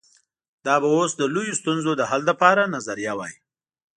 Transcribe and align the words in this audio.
دا 0.65 0.75
به 0.81 0.87
اوس 0.95 1.11
د 1.17 1.21
لویو 1.33 1.59
ستونزو 1.61 1.91
د 1.97 2.01
حل 2.09 2.21
لپاره 2.31 2.71
نظریه 2.75 3.13
وای. 3.17 3.33